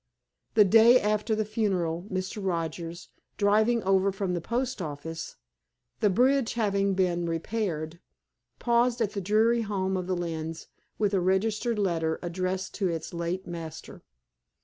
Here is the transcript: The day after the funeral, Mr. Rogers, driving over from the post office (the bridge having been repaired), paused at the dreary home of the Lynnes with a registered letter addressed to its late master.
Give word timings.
The 0.55 0.65
day 0.65 0.99
after 0.99 1.35
the 1.35 1.45
funeral, 1.45 2.07
Mr. 2.11 2.43
Rogers, 2.43 3.09
driving 3.37 3.83
over 3.83 4.11
from 4.11 4.33
the 4.33 4.41
post 4.41 4.81
office 4.81 5.35
(the 5.99 6.09
bridge 6.09 6.53
having 6.53 6.95
been 6.95 7.27
repaired), 7.27 7.99
paused 8.57 8.99
at 8.99 9.11
the 9.11 9.21
dreary 9.21 9.61
home 9.61 9.95
of 9.95 10.07
the 10.07 10.17
Lynnes 10.17 10.65
with 10.97 11.13
a 11.13 11.19
registered 11.21 11.77
letter 11.77 12.17
addressed 12.23 12.73
to 12.79 12.87
its 12.87 13.13
late 13.13 13.45
master. 13.45 14.01